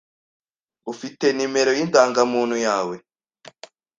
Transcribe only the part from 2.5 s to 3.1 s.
yawe